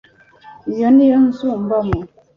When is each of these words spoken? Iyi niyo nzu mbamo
Iyi 0.71 0.87
niyo 0.93 1.17
nzu 1.25 1.49
mbamo 1.63 1.99